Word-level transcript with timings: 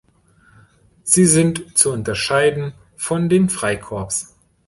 Sie 1.03 1.27
sind 1.27 1.77
zu 1.77 1.91
unterscheiden 1.91 2.73
von 2.95 3.29
den 3.29 3.49
Freikorps. 3.51 4.35